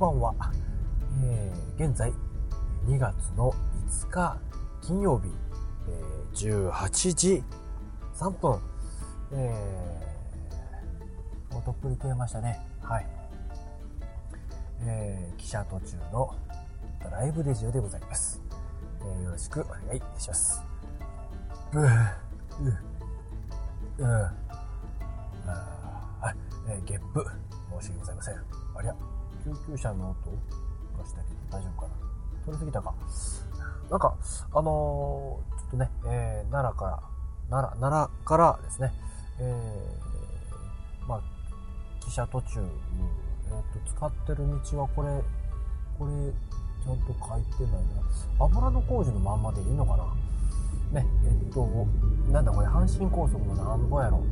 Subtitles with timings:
[0.00, 0.34] ばんは、
[1.22, 2.10] えー、現在
[2.86, 3.52] 2月の
[3.86, 4.38] 5日
[4.80, 5.28] 金曜日、
[5.88, 7.44] えー、18時
[8.14, 8.58] 3分、
[9.32, 12.58] えー、もうとっぷり食えましたね。
[12.82, 13.06] はい、
[14.84, 16.34] えー、記者途中の
[17.10, 18.40] ライブデジオでございます、
[19.02, 20.62] えー、よろしくお願いいたします。
[21.72, 22.68] ブーう
[23.98, 24.32] うあ
[26.22, 26.36] はい、
[26.70, 27.22] えー、ゲップ。
[27.82, 28.34] 申し訳ございません。
[28.34, 29.19] ありゃ。
[29.44, 30.30] 救急車の音
[30.98, 31.94] がしたけど大丈夫かな？
[32.46, 32.94] 取りすぎたか
[33.90, 34.16] なんか、
[34.54, 37.02] あのー、ちょっとね、えー、奈良から、
[37.50, 38.92] 奈良、奈良からですね、
[39.40, 41.20] えー、まあ、
[42.00, 45.08] 汽車途中、えっ、と、使ってる道はこれ、
[45.98, 46.32] これ、
[46.84, 48.44] ちゃんと書いてないな。
[48.44, 49.96] 油の工事のまんまでいいのか
[50.92, 51.00] な？
[51.00, 51.66] ね、えっと、
[52.30, 54.22] なんだこれ、阪神高速のなんぼやろ？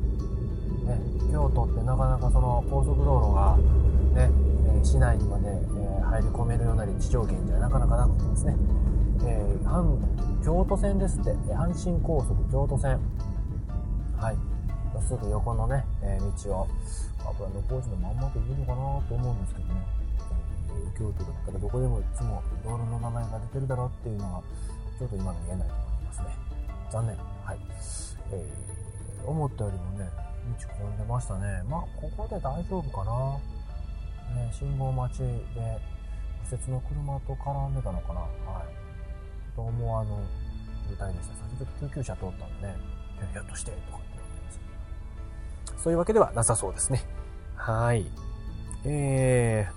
[0.86, 3.56] ね、京都ってなかなかその高速道路が、
[4.14, 4.30] ね、
[4.80, 8.56] え市内にまで、え入り込めるような立地条件じゃなかなかなくてですね、
[9.24, 12.98] えー、京都線ですって、阪神高速京都線。
[14.16, 14.36] はい。
[15.06, 16.68] すぐ横のね、えー、道を、
[17.30, 18.76] 油の工事のまんまでいいのかな
[19.08, 19.86] と思うんですけどね、
[20.98, 24.42] 京都だったらどこでもいつも道路の名前が出てるだろうっていうのが、
[24.98, 26.26] ちょっと今の言えないと思いますね。
[26.90, 27.16] 残念。
[27.44, 27.58] はい。
[28.32, 30.10] えー、思ったよりもね、
[30.56, 31.62] 道混んでましたね。
[31.68, 33.38] まあ、ここで大丈夫かな。
[34.34, 35.26] ね、信号待ちで、
[36.50, 38.20] 右折の車と絡んでたのかな。
[38.20, 38.26] は
[38.64, 39.54] い。
[39.54, 40.10] と思わぬ
[40.88, 41.34] 渋滞でした。
[41.36, 42.76] 先ほど救急車通ったんでね、
[43.32, 44.50] ひょっとしてとかって思いま
[45.76, 47.04] すそういうわけではなさそうですね。
[47.56, 48.06] はい。
[48.84, 49.68] え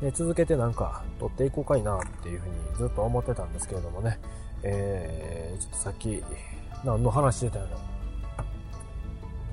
[0.00, 4.20] ー、続けてなんか撮っていこうかいなっていうふうにずっと思ってたんですけれどもね、
[4.62, 6.22] えー、ちょっとさっき、
[6.84, 7.93] 何の話してたやろ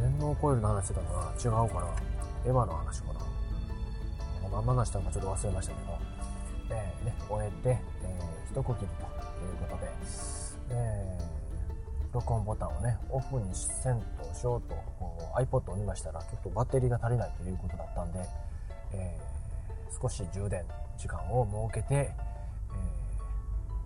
[0.02, 1.88] 電脳コイルの話してたかな違うかな
[2.46, 3.22] エヴァの話かな
[4.52, 5.98] 何の話したのかちょっと忘れましたけど、
[6.72, 7.70] えー、ね、終えて、
[8.04, 9.92] えー、一区切りということで、
[10.72, 14.76] えー、録音ボタンをね、オフにせんとしようと
[15.40, 18.20] iPod を見ましたら、ちょっとバッテリーが足りないということだったんで、
[18.94, 20.66] えー、少し充電
[20.98, 22.14] 時間を設けて、え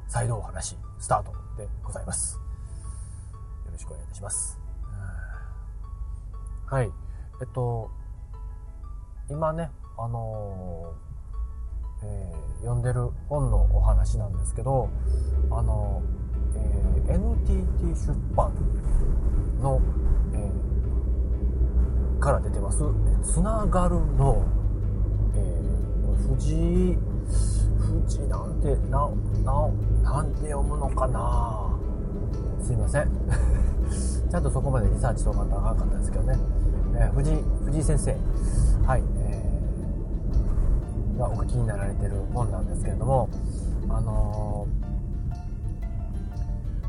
[0.08, 2.40] ー、再度お話、スタートでございます。
[3.66, 4.65] よろしくお願いいたします。
[6.68, 6.92] はい。
[7.42, 7.92] えっと、
[9.30, 11.06] 今ね、あのー
[12.03, 14.90] えー、読んでる本のお話なんですけど
[15.50, 16.02] あの、
[16.56, 18.53] えー、NTT 出版
[19.62, 19.81] の、
[20.34, 22.84] えー、から出てます
[23.24, 24.44] 「つながるの」
[25.36, 26.97] えー、藤井
[27.78, 29.09] 藤なんてな
[29.44, 29.68] な
[30.03, 31.75] なんて読むのかな
[32.64, 33.09] すいません。
[34.30, 36.38] ちゃんとそこまでリサーチとかとあかんかったですけどね、
[36.96, 38.18] えー、藤井藤井先生。
[38.86, 39.46] はいえ
[41.18, 43.30] がお書きになられてる本なんですけれども
[43.90, 44.68] あの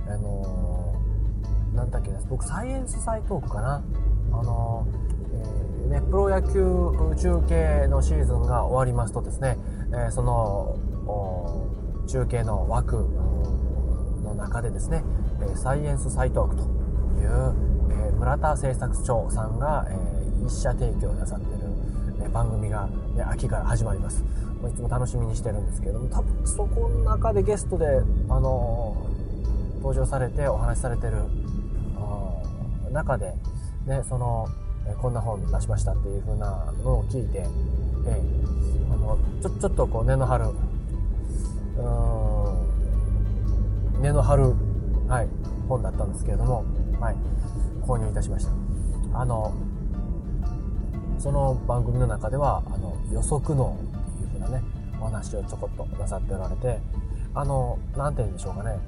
[0.06, 3.82] ー、あのー、なんだっけな僕サイエンスサイトークかな。
[4.32, 6.52] あのー、えー、ね、プロ野球
[7.16, 9.56] 中継のシーズンが終わりますとですね、
[10.08, 10.76] えその
[12.08, 13.06] 中継の枠
[14.26, 15.02] の中でですね、
[15.40, 17.54] えサイエンスサイトークという、
[17.90, 19.96] え村田製作長さんが、え
[20.44, 21.66] 一社提供なさってる
[22.24, 24.24] え番組が、ね、秋から始まります。
[24.68, 27.86] いつも楽しみにしてるんですけれども、多分そこの中でゲストで、
[28.28, 28.96] あの、
[29.76, 31.14] 登場されてお話しされてる
[32.92, 33.34] 中で、
[33.86, 34.48] ね、その、
[34.88, 40.52] えこんな本出しましたっていう風なのを聞いて、えー、あのちょちょっとこう根の張る、うん、
[44.00, 44.54] 根の張る、
[45.08, 45.28] はい、
[45.68, 46.64] 本だったんですけれども、
[47.00, 47.16] はい、
[47.82, 48.52] 購入いたしました。
[49.20, 49.54] あの、
[51.18, 53.78] その番組の中ではあの予測脳
[54.14, 54.62] っていう風なね
[55.00, 56.78] お話をちょこっとなさっておられて
[57.34, 58.78] あの何て言うんでしょうかね、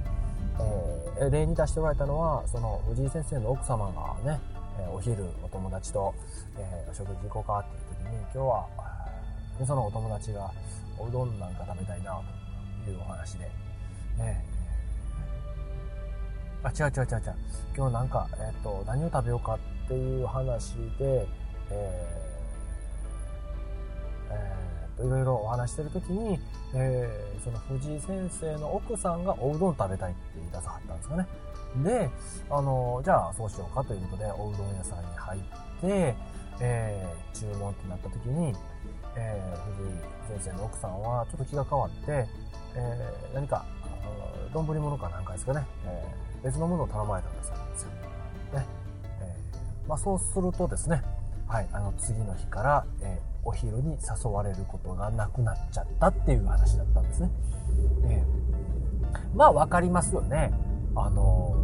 [1.18, 3.86] えー、例に出しておられたのはその藤井先生の奥様
[4.24, 4.40] がね、
[4.78, 6.14] えお昼お友達と、
[6.56, 8.66] えー、お食事行こうかっていう時に今日は
[9.58, 10.50] でそのお友達が
[10.98, 12.20] おうどんなんか食べたいな
[12.84, 13.50] というお話で、
[14.20, 14.57] えー、
[16.62, 17.34] あ違う違う違う違う
[17.76, 21.26] 今日なんか、えっ、ー、と何を食べようかっていう話で
[21.70, 22.28] えー
[24.30, 26.38] えー、いろいろお話してる時に、
[26.74, 31.26] えー、その藤井先生の奥さんがおうどん食べたいって言い出さはったんですかね。
[31.84, 32.10] で、
[32.50, 35.40] あの、じゃあそうしようかということで、おうどん屋さんに入っ
[35.80, 36.14] て、
[36.60, 38.54] えー、注文ってなった時に、
[39.16, 42.26] えー、藤井先生の奥さんはちょっと気が変わって、
[42.74, 43.64] えー、何か、
[44.52, 47.56] 丼物かなんかですかね、えー、別のものを頼まれたんですよ。
[48.54, 48.66] ね。
[49.20, 51.02] えー、まあそうするとですね、
[51.46, 57.30] はい、あの次の日から、えー、お昼に誘われることがなくなっちゃったっていう話だったんですね。
[58.04, 60.52] えー、まあ分かりますよね。
[60.94, 61.56] あの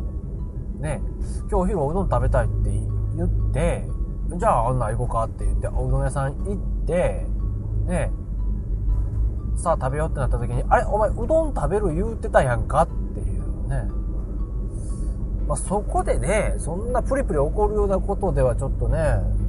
[0.78, 1.00] ー、ね、
[1.40, 2.70] 今日お昼おうどん食べたいって
[3.16, 3.86] 言って、
[4.36, 7.26] じゃああんな行こうかって言って、おうどん屋さん行って、
[7.86, 8.10] ね、
[9.56, 14.03] さあ食べようってなった時に、あれお前うどん食べる言うてたやんかっていうね。
[15.46, 18.98] まあ、そこでね、そんなプリプリ起こるようなことではちょっとね、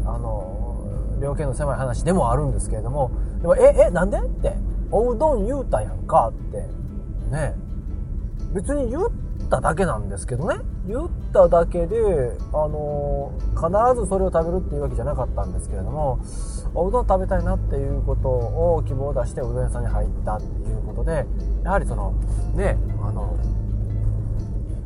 [0.06, 0.78] あの、
[1.22, 3.12] 量刑の狭い話でもあるんですけれども、
[3.42, 4.20] でも、え、え、なんで？
[4.20, 4.54] って、
[4.92, 6.68] おうどん言うたやんかって、
[7.32, 7.56] ね、
[8.54, 9.10] 別に言っ
[9.50, 16.20] ただけなんですけどね、言っただけで、あの、必ずそれを食べるっていうわけじゃなかったんですけれども、
[16.74, 21.26] おうどん食べたいなっていうことを希望を出してうどん屋さんに入ったっていうことで、
[21.64, 22.14] やはりその、
[22.54, 23.38] ね、あの、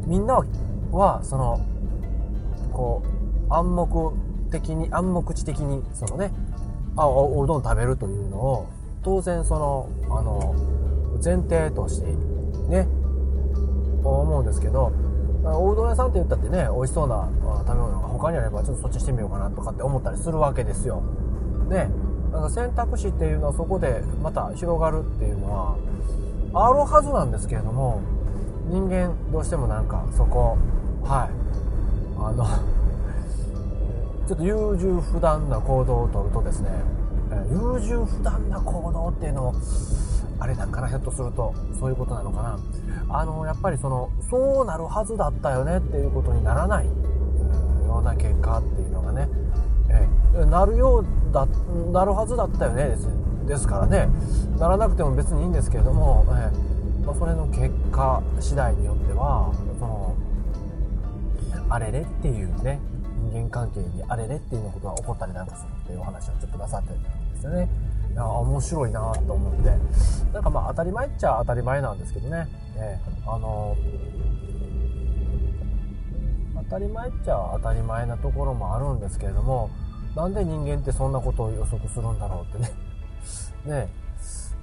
[0.05, 0.45] みんなは、
[0.91, 1.59] はその、
[2.71, 3.03] こ
[3.49, 4.13] う、暗黙
[4.51, 6.31] 的に、暗黙知的に、そのね、
[6.95, 8.67] あ、おうどん食べるというのを、
[9.03, 10.55] 当然その、あの、
[11.23, 12.07] 前提として、
[12.69, 12.87] ね、
[14.03, 14.91] 思うんですけど、
[15.43, 17.29] おうどん屋さんって言ったってね、美味しそうな
[17.65, 21.01] 食べ物が他にあれば、ちょっとそっちしてみようかなとかって思ったりするわけですよ。
[21.69, 21.89] ね、
[22.31, 25.75] なんか選択肢っていうのはそこでまた広がるっていうのは、
[26.53, 28.01] あるはずなんですけれども、
[28.67, 30.57] 人間どうしてもなんかそこ、
[31.03, 31.29] はい、
[32.17, 32.45] あの
[34.27, 36.69] ちょっと優柔不断な行動をとるとですね、
[37.51, 39.53] 優柔不断な行動っていうのも、
[40.39, 42.59] あれなんかな、ひょっとすると、そういうことなのかな。
[43.09, 49.27] あの、やっぱりその、そうなるはずだったよねっていうことにならないような結果っていうのがね、
[49.89, 51.47] えなるようだ、
[51.91, 53.07] なるはずだったよねです。
[53.47, 54.09] ですからね、
[54.59, 56.51] ならなくても別にいいんですけれども、え
[57.05, 59.51] まあ、それの結果次第によっては、
[61.69, 62.79] あれれっていうね、
[63.31, 67.69] 人間関係にあれれっていうのことが起こったりなんかするっていうお話をちょっとなさってるんですよね。
[68.11, 69.69] いや、面白いなと思って。
[70.33, 72.37] なんかまあ当たり前っちゃ当たり前なんですけどね。
[72.75, 73.75] ねあの、
[76.55, 79.69] 当たり前っちゃ当たり前なところもあるんですけれども、
[80.15, 82.71] なんで人間ってそんなことを予測するんだろうってね。
[83.65, 83.89] ね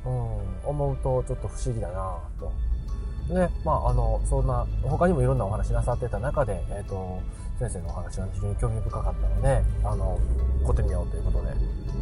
[0.05, 2.53] うん、思うとちょっと不思議だなと。
[3.29, 7.21] で、まあ、あの、そんな、他にもいろんなお話なさってた中で、えっ、ー、と、
[7.59, 10.19] 先生のお話が非常に興味深かったので、あの、
[10.65, 11.49] 買ってみようということで、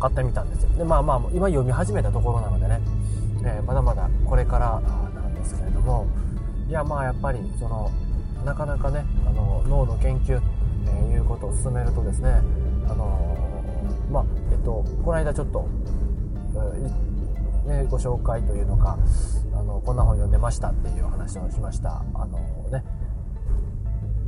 [0.00, 0.70] 買ってみたんですよ。
[0.76, 2.80] で、まあまあ、今読み始めたところなのでね、
[3.44, 4.80] えー、まだまだこれから
[5.14, 6.06] なんですけれども、
[6.68, 7.90] いや、まあやっぱり、その、
[8.44, 10.40] なかなかね、あの、脳の研究
[10.84, 12.42] ということを進めるとですね、
[12.88, 13.36] あの、
[14.10, 15.68] まあ、えっと、この間ちょっと、
[17.66, 18.98] ね、ご紹介というのか、
[19.64, 22.04] の、こんな本読んでましたっていう話をしました。
[22.14, 22.38] あの
[22.70, 22.84] ね、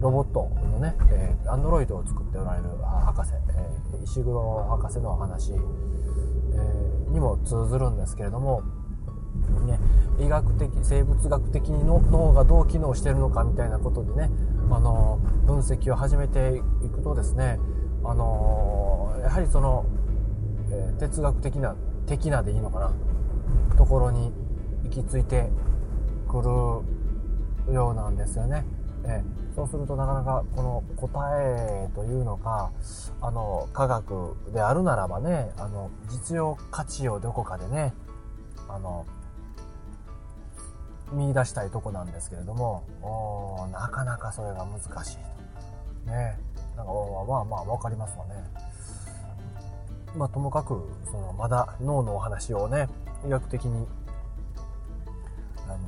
[0.01, 8.63] ロボットのね、えー、アンドロイドを作っておられる博士、えー、石黒博士のお話、えー、にも通ずるんですけれども、
[9.67, 9.79] ね、
[10.19, 14.31] 医学的、生物学的に脳がどう機能してるのかみたいなことでね、
[14.71, 17.59] あの、分析を始めていくとですね、
[18.05, 19.87] あの、やはりその、
[20.71, 21.75] え、哲学的な、
[22.07, 22.93] 的なでいいのかな、
[23.77, 24.33] ところに
[25.03, 25.51] き着いて
[26.29, 26.41] く
[27.67, 28.65] るようなんですよね。
[29.05, 29.23] え、
[29.55, 32.73] そうするとなかなかこの答えというのか、
[33.21, 37.95] あの、科学であるならばね、あの、実用価値をどこかでね、
[38.69, 39.07] あの、
[41.13, 45.17] 見出したいとこなんですけれども、おなかなかそれが難しい
[46.05, 46.11] と。
[46.11, 46.39] ね。
[46.77, 46.93] なんか、
[47.27, 48.35] まあまあ、わかりますわね。
[50.17, 52.89] まあ、ともかく、その、まだ脳のお話をね、
[53.25, 53.87] 医学的に、
[55.69, 55.79] あの、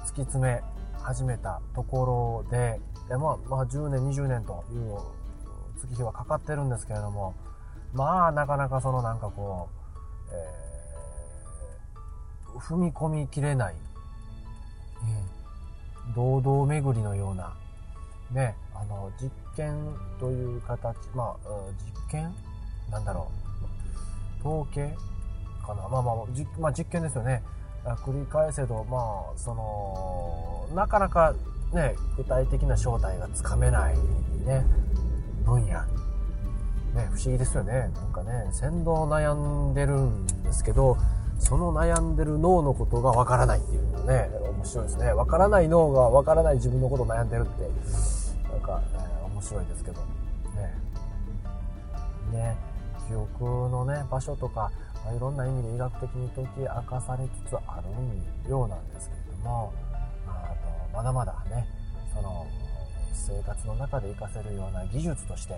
[0.00, 0.62] き詰め
[0.98, 4.96] 始めたところで、でまあ、まあ、10年、20年という
[5.78, 7.34] 月日はかかってるんですけれども、
[7.92, 9.74] まあ、なかなかそのなんかこう、
[10.32, 13.74] えー、踏み込みきれない、
[16.06, 17.54] うん、堂々巡りのような、
[18.32, 21.36] ね、あの、実験という形、まあ、
[22.10, 22.34] 実験？
[22.90, 23.30] なんだろ
[24.42, 24.48] う。
[24.48, 24.96] 統計？
[25.64, 25.88] かな？
[25.88, 26.16] まあまあ、
[26.58, 27.42] まあ、実験ですよね。
[27.92, 31.34] 繰り返せど、まあ、その、なかなか
[31.72, 33.94] ね、具体的な正体がつかめない
[34.46, 34.64] ね、
[35.44, 35.82] 分野。
[36.94, 37.90] ね、不思議ですよね。
[37.94, 39.34] なんかね、先導悩
[39.70, 40.96] んでるんですけど、
[41.38, 45.12] その悩んでる脳のことがわからないっていうのね、面白いですね。
[45.12, 47.68] わからない脳がわからない自分のことを悩んでるって、
[48.48, 50.13] なんか、え面白いですけど。
[53.14, 54.72] 記憶のね、場所とか
[55.04, 57.80] ま、いろんな意味で医学的に解き明かされつつあ
[58.44, 59.72] るようなんですけれども、
[60.26, 60.48] あ
[60.90, 61.66] とまだまだね、
[62.12, 62.46] その
[63.12, 65.54] 生活の中で活かせるような技術として、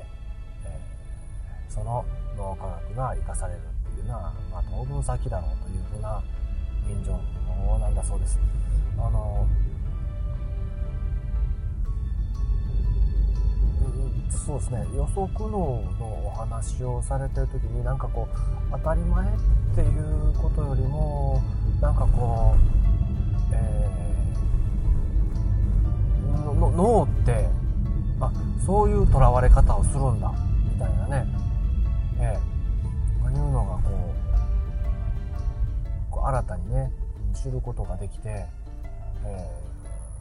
[0.65, 2.05] えー、その
[2.37, 6.23] 脳科学が活かされるっていうのは、まあ、当分先だろうというふうな
[6.87, 7.19] 現状
[7.79, 8.39] なんだそうです。
[8.99, 9.47] あの
[14.29, 14.87] そうですね。
[14.95, 18.37] 予測脳のお話をされてる時になんかこう
[18.73, 19.31] 当たり前っ
[19.75, 21.43] ていうことよりも
[21.81, 27.49] なんかこう、えー、脳って
[28.21, 28.33] あ
[28.65, 30.33] そういうとらわれ方をするんだ
[30.65, 31.27] みたいなね、
[32.19, 34.15] えー、いうのがこ
[36.11, 36.91] うこう新たにね
[37.35, 38.49] 知ることができて、え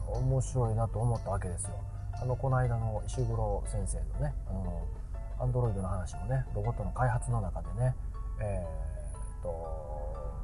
[0.08, 1.85] ー、面白いなと思ったわけですよ。
[2.20, 4.86] あのこの間の石黒先生のねあの
[5.38, 7.94] アンドロイドの話もねロボットの開発の中でね、
[8.40, 9.48] えー、と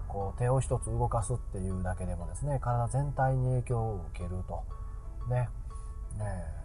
[0.08, 4.62] こう手を一つ動かすっていうだけでもですね体全体に影響を受けると。
[5.30, 5.48] ね。
[6.18, 6.62] ね。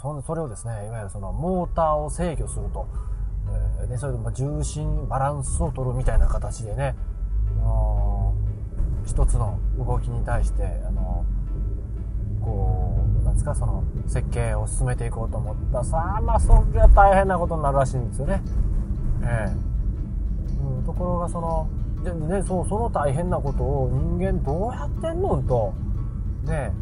[0.00, 2.88] そそれをですねいわゆるそのモーターを制御すると、
[3.80, 6.94] えー、でそれで重心バランスを取るみたいな形でね
[9.08, 10.97] 一つの動きに対してあの
[13.38, 15.84] ですかその設計を進めていこうと思った。
[15.84, 18.42] さあまあそりゃ大変なことになるらしいんですよね。
[19.22, 19.52] ええ。
[20.78, 21.68] うん、ところがその
[22.02, 25.72] でねそうその大変なことを人間どうやってんのんと。
[26.44, 26.72] ね、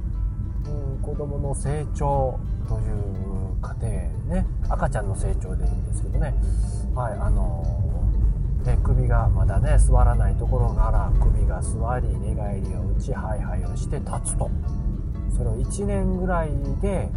[0.66, 4.46] うん、子供の成長という過程ね。
[4.68, 6.34] 赤ちゃんの成長でいいんですけどね。
[6.94, 7.62] はいあの
[8.64, 14.50] で首がまだね座らないところから首が座り寝返りを打ちハイハイをして立つと。
[15.36, 16.50] それを1年ぐらい
[16.80, 17.10] で、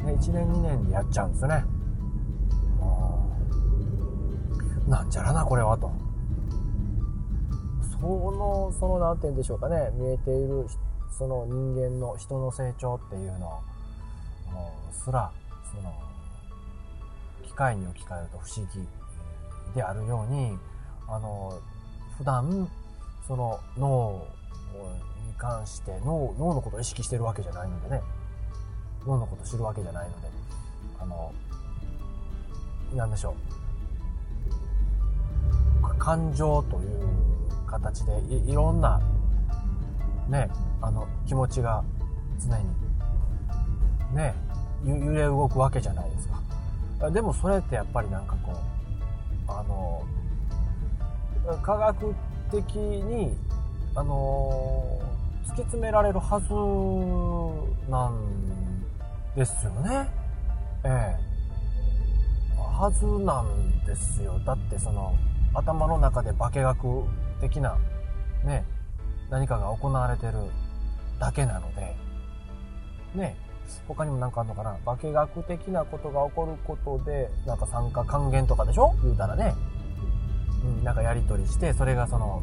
[0.00, 1.64] 1年2年でやっちゃうんですよね。
[4.88, 5.90] なんじゃらな、これは、と。
[8.00, 10.66] その、その、なんて言うんでしょうかね、見えている、
[11.16, 13.62] その人間の人の成長っていうの
[14.92, 15.30] すら、
[15.70, 15.94] その、
[17.44, 18.88] 機械に置き換えると不思議
[19.74, 20.58] であるように、
[21.08, 21.52] あの、
[22.18, 22.68] 普段、
[23.26, 24.26] その脳
[24.74, 25.11] に
[25.42, 28.02] 関して脳脳のことを意識してるわけじゃないのでね。
[29.04, 30.28] 脳のこと知るわけじゃないので。
[31.00, 31.32] あの
[32.94, 33.34] 何でしょ
[35.82, 35.98] う。
[35.98, 37.08] 感情という
[37.66, 39.00] 形でいろんな
[40.28, 40.48] ね
[40.80, 41.82] あの気持ちが
[42.40, 42.64] 常に
[44.14, 44.34] ね
[44.84, 46.28] 揺れ動くわけじゃないです
[47.00, 47.10] か。
[47.10, 48.52] でもそれってやっぱりなんかこ
[49.48, 50.04] うあの
[51.62, 52.14] 科学
[52.52, 53.36] 的に
[53.94, 54.98] あの、
[55.52, 58.82] 突き詰められるはずなん
[59.36, 60.08] ですよね。
[60.82, 61.32] ええ
[62.56, 64.38] はずなんですよ。
[64.46, 65.14] だってその、
[65.52, 67.04] 頭の中で化学
[67.42, 67.76] 的な、
[68.44, 68.64] ね、
[69.28, 70.32] 何かが行われてる
[71.20, 71.94] だけなので、
[73.14, 73.36] ね、
[73.86, 74.78] 他にも何かあるのかな？
[74.84, 78.94] 化学的なことが起こることで、なんか酸化還元とかでしょ？
[79.02, 79.54] 言うたらね。
[80.64, 82.42] うん、なんかやり取りして、それがその、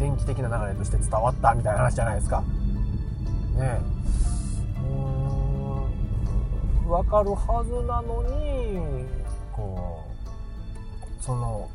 [0.00, 2.40] 電気的な流れとして伝わったみたいな話じゃないですか。
[2.40, 2.46] ね
[3.60, 3.80] え。
[4.80, 9.06] うーん、わかるはずなのに、
[9.52, 10.02] こ
[11.20, 11.68] う、その、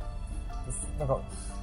[0.98, 1.20] なんか、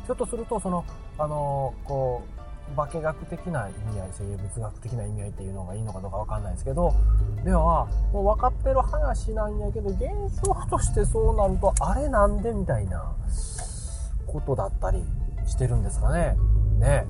[0.06, 0.84] ひょっとすると、その、
[1.18, 6.94] あの、こう、化学的な意味合い、生物学的な意味合いっていうのがいいのかどうかわかんないですけど、
[7.44, 10.00] では、もう分かってる話なんやけど、現
[10.40, 13.04] 象としてそうなると、あれなんでみたいな
[14.28, 15.02] ことだったり
[15.46, 16.36] してるんですかね。
[16.78, 17.06] ね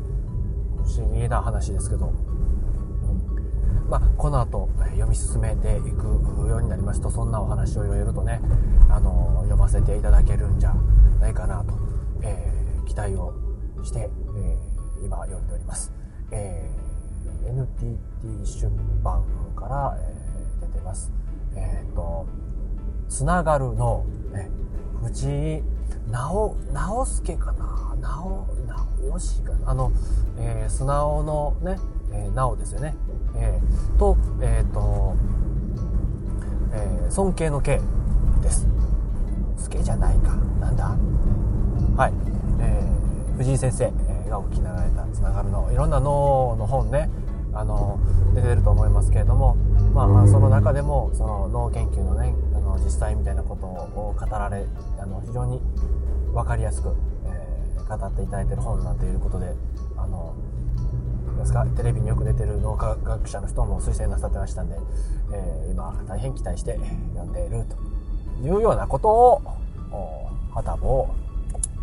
[0.76, 2.12] 不思議な話ですけど。
[3.88, 6.06] まあ、この後、読み進めていく
[6.48, 8.40] ようになりますと、そんなお話をいろいろとね、
[8.88, 10.74] あの、読ませていただけるんじゃ
[11.20, 11.74] ないかなと、
[12.22, 13.34] えー、期待を
[13.82, 14.08] して、
[14.38, 15.92] えー、今読んでおります。
[16.30, 17.98] えー、NTT
[18.46, 18.70] 出
[19.02, 19.22] 版
[19.54, 21.12] から、えー、出てます。
[21.54, 22.26] えっ、ー、と、
[23.10, 24.50] つながるの、ね、
[25.02, 25.62] 藤井
[26.11, 27.96] 直、直輔かな？
[28.00, 29.70] 直、直義かな？
[29.70, 29.92] あの、
[30.38, 31.78] えー、素直のね、
[32.12, 32.94] えー、直ですよね。
[33.37, 35.14] えー、と、えっ、ー、と、
[36.72, 37.80] えー、尊敬の敬
[38.42, 38.66] です。
[39.58, 40.34] 助じゃないか。
[40.61, 40.96] なんだ？
[41.96, 42.12] はい。
[42.61, 43.92] えー、藤井先生
[44.28, 47.11] がお聞きになられたつながるの、いろんな脳の本ね、
[47.52, 47.99] あの、
[48.34, 49.56] 出てると思いますけれども、
[49.94, 52.34] まあ、その中でも、その脳研究のね、
[52.76, 54.64] の、実際みたいなことを語られ、
[54.98, 55.60] あの、非常に
[56.32, 59.54] 分かりやすく、えー、語っていただいてる本なんていうことで、
[59.96, 60.34] あの、
[61.38, 64.76] ですか、テレビによく出てる脳科学者の人も推薦なさってましたんで、
[65.32, 66.78] えー、今、大変期待して
[67.14, 67.76] 読んでいると
[68.46, 69.42] いうようなことを、
[70.54, 71.14] はたぼを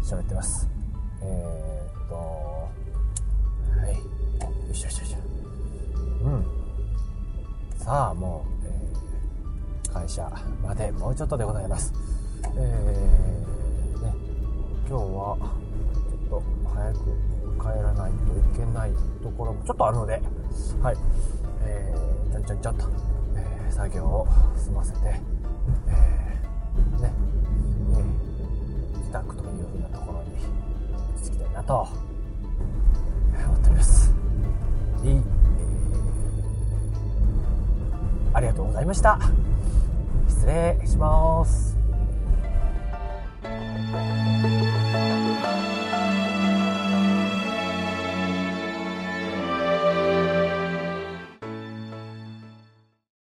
[0.03, 0.69] 喋ってます。
[1.22, 2.69] えー、っと、は
[3.89, 3.96] い。
[3.96, 5.17] よいしょよいしょよいしょ。
[6.25, 6.46] うん。
[7.77, 8.59] さあ、もう、
[9.93, 10.29] 会社
[10.63, 11.93] までもうちょっとでございます。
[12.58, 13.19] えー
[14.89, 16.43] 今日はちょっと
[16.74, 16.98] 早く
[17.62, 18.91] 帰らないといけない
[19.22, 20.19] ところもちょっとあるので、
[20.81, 20.98] はい、
[21.62, 22.86] えー、ちゃんちゃんちゃんと、
[23.36, 24.27] えー、作業を
[24.58, 27.13] 済ませて、えー、ね、
[27.91, 30.31] えー、自宅というふうなところに
[31.13, 31.88] 落ち着きたいなと、
[33.46, 34.12] 思っております。
[35.03, 35.22] いい、
[38.39, 39.19] ありがとうございました。
[40.29, 41.79] 失礼します。